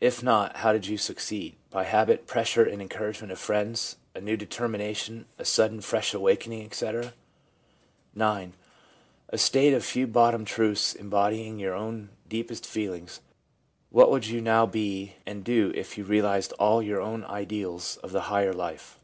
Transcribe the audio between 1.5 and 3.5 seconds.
by habit, pressure and en couragement of